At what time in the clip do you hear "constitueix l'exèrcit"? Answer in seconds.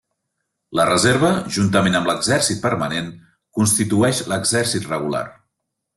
3.59-4.93